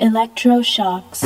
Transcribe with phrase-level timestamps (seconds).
[0.00, 1.22] Electroshocks.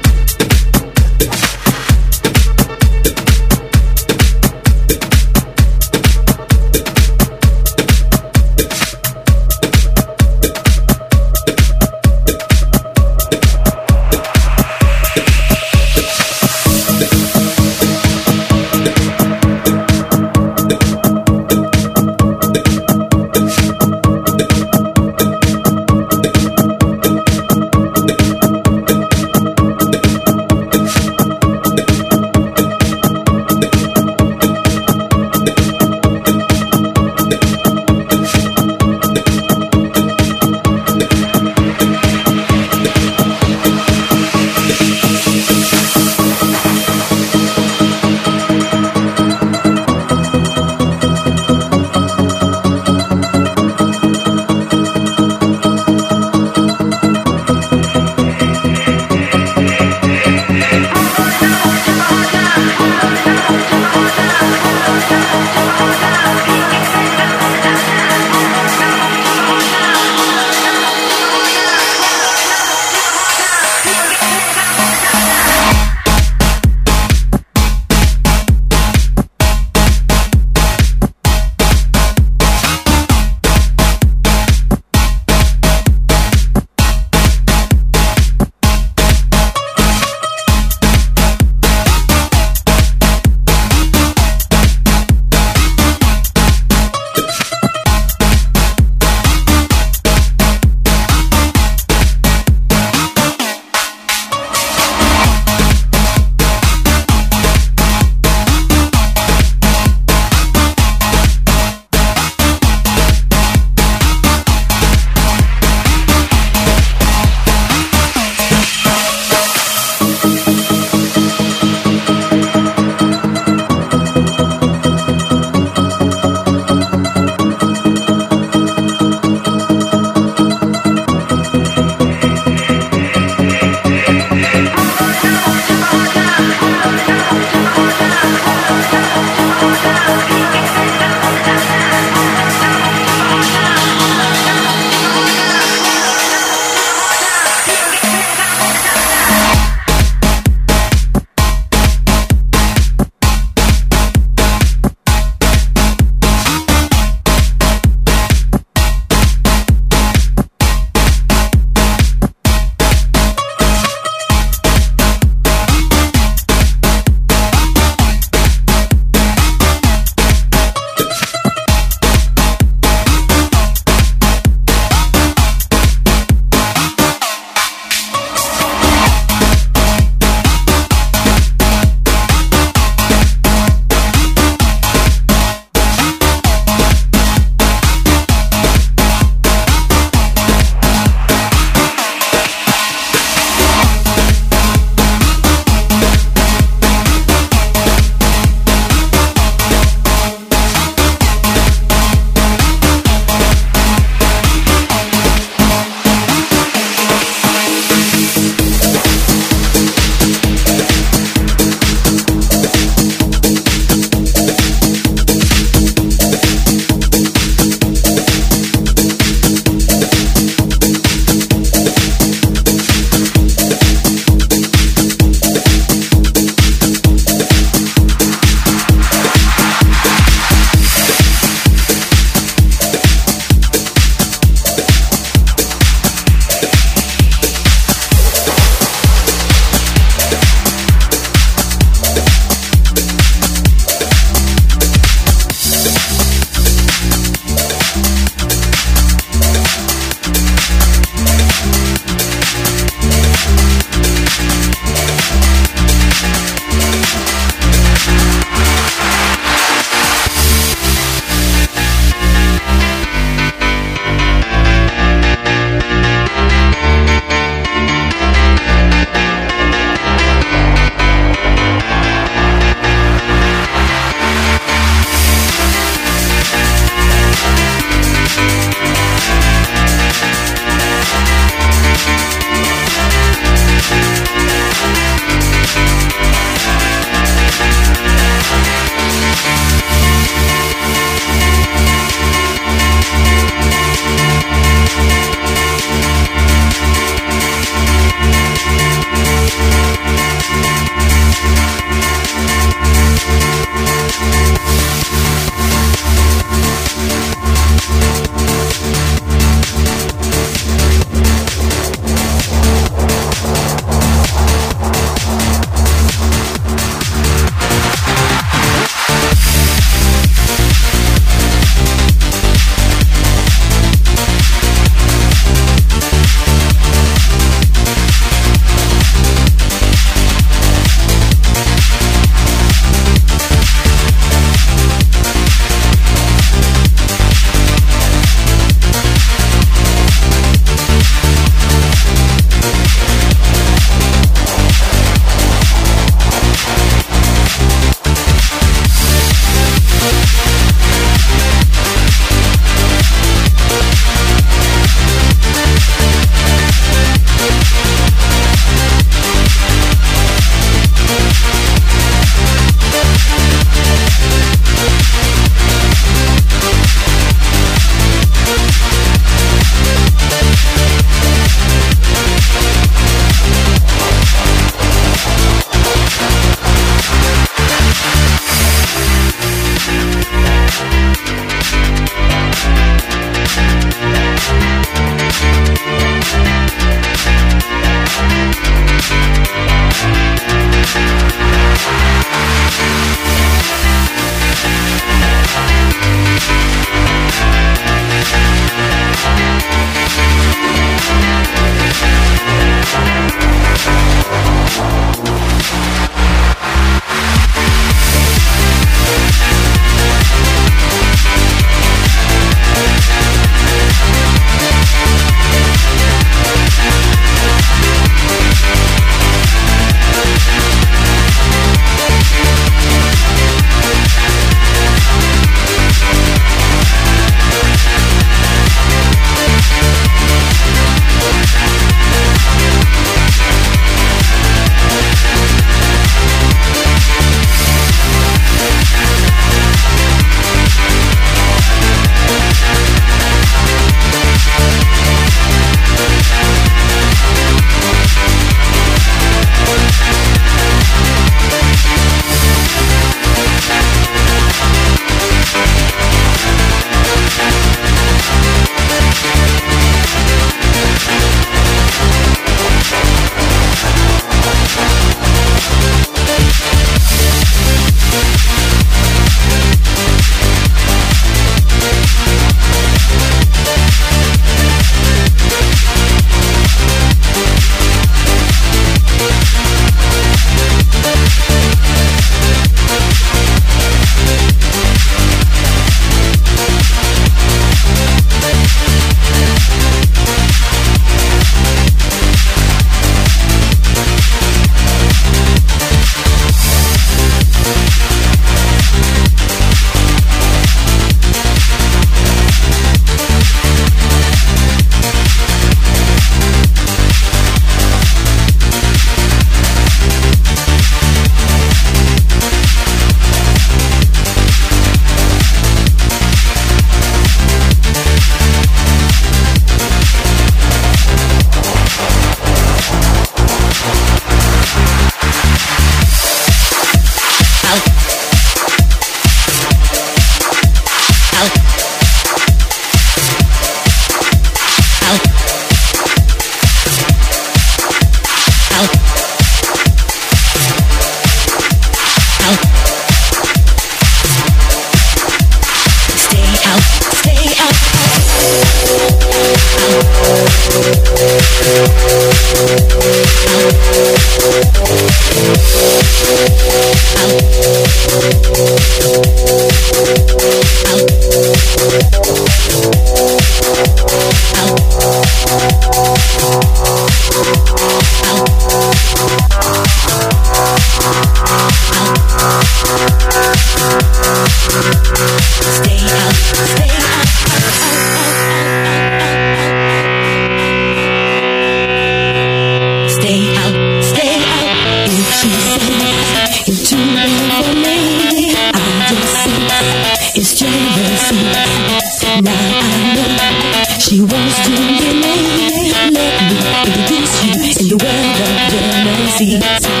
[597.91, 600.00] you that you may see.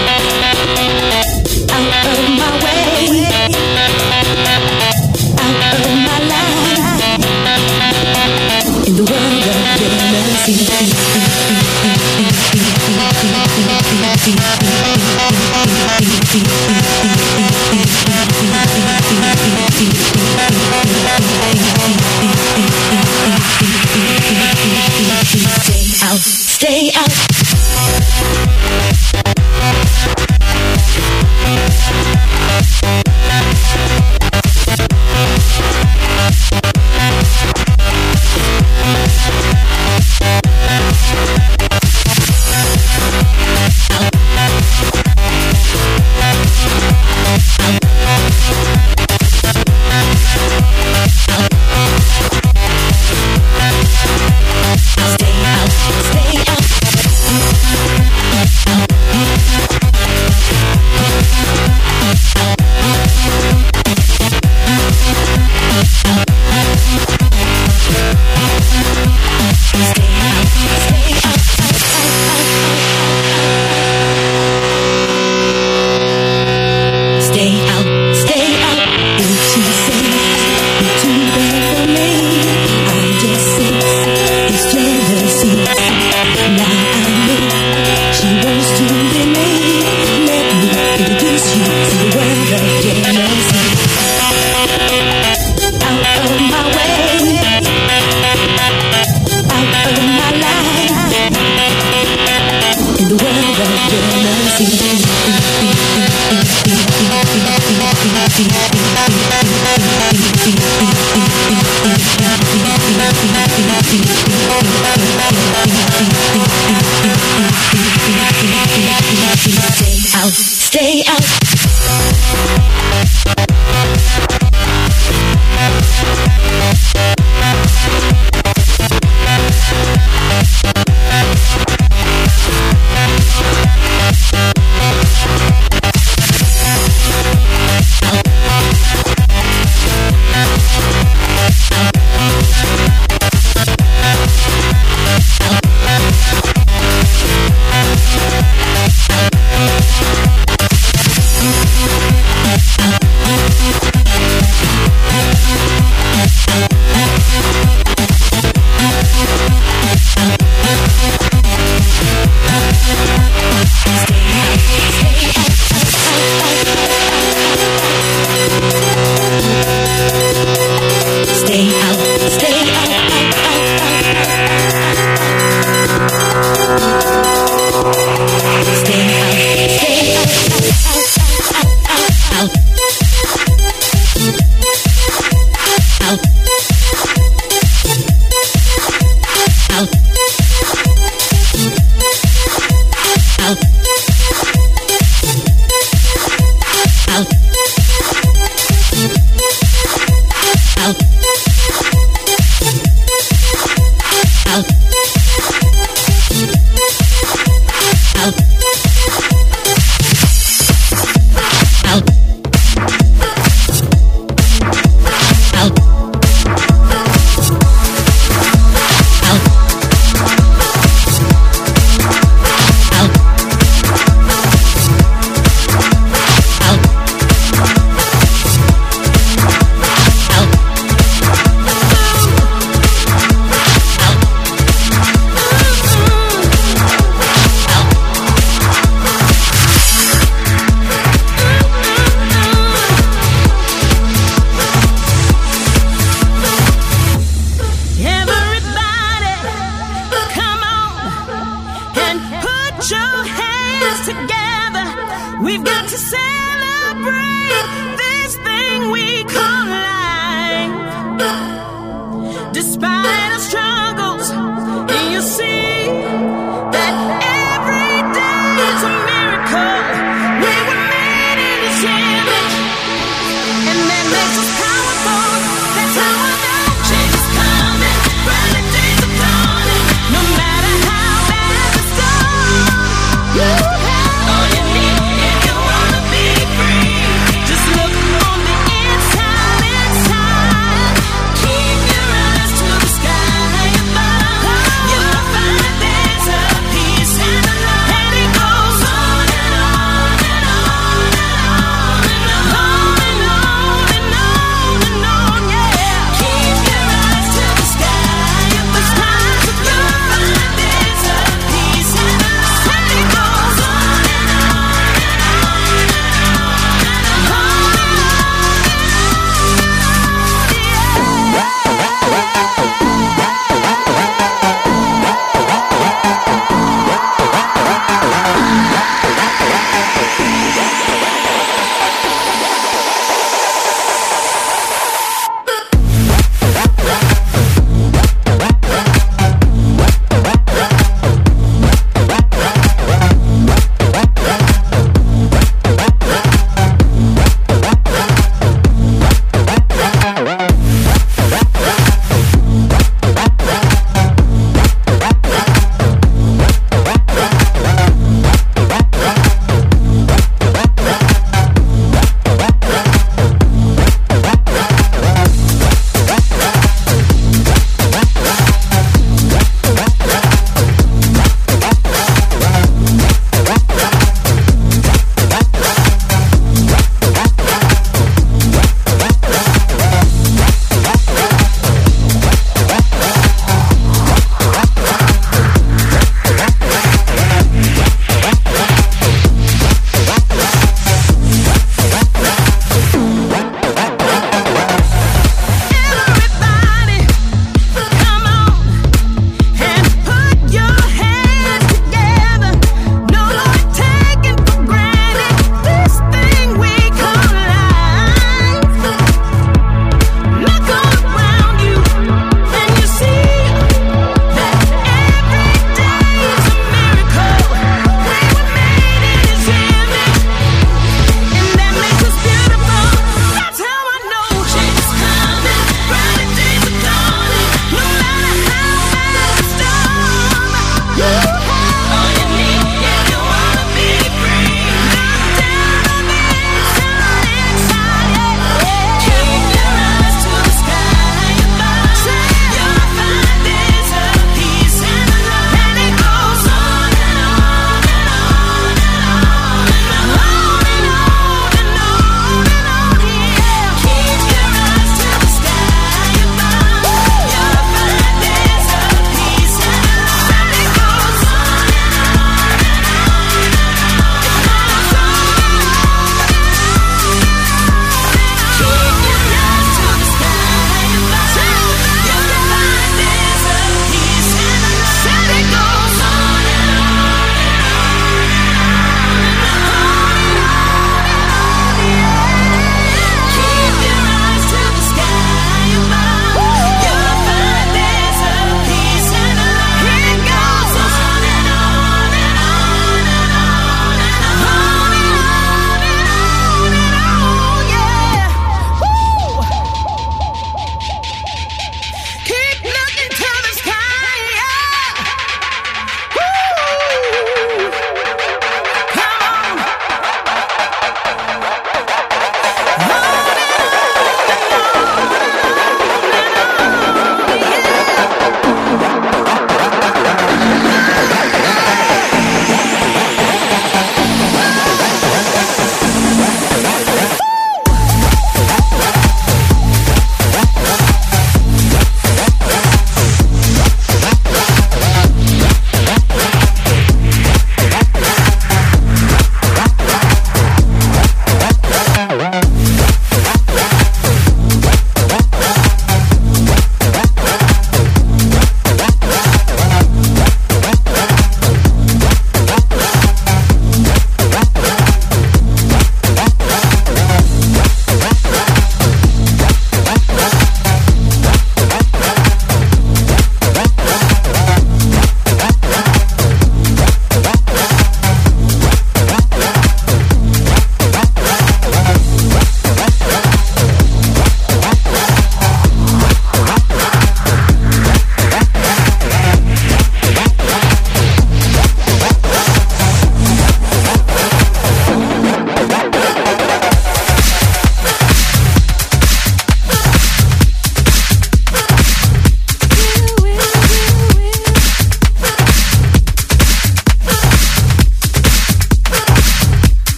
[103.91, 105.50] your mercy.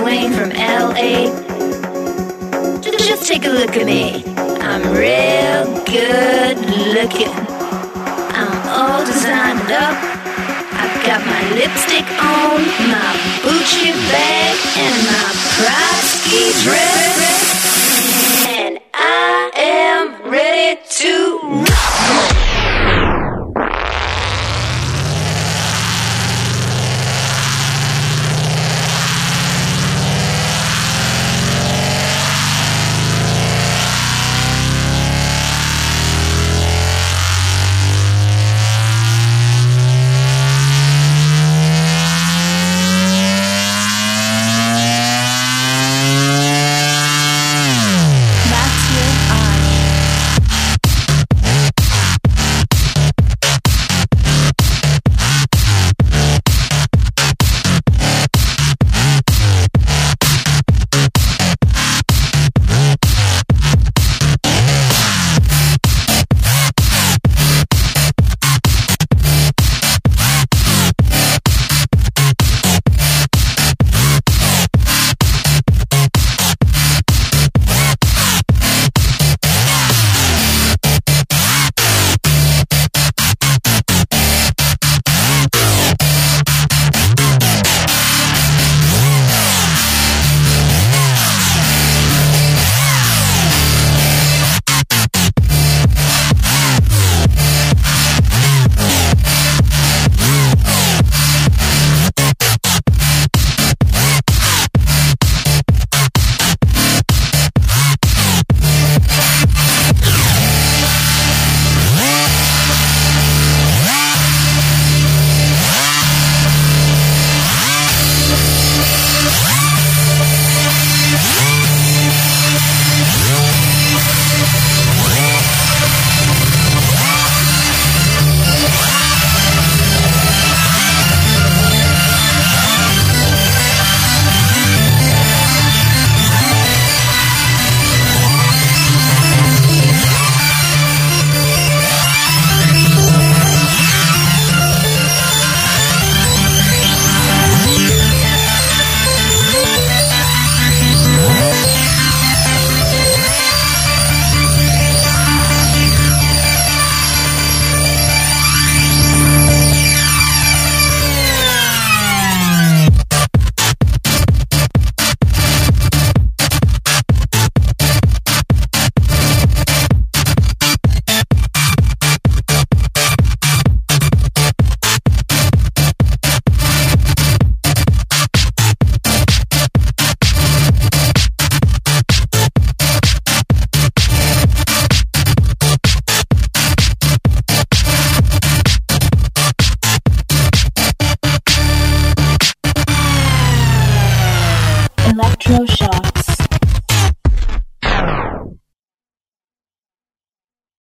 [0.00, 1.28] Plane from LA.
[2.80, 4.24] Just take a look at me.
[4.70, 6.56] I'm real good
[6.96, 7.34] looking.
[8.40, 9.96] I'm all designed up.
[10.80, 13.10] I've got my lipstick on, my
[13.44, 17.59] Gucci bag, and my pride ski dress.